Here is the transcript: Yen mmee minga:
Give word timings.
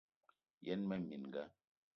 Yen 0.65 0.81
mmee 0.85 1.03
minga: 1.17 1.43